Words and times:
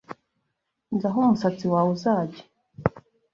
Nzi 0.93 1.05
aho 1.09 1.17
umusatsi 1.25 1.65
wawe 1.73 1.89
uzajya 1.97 2.43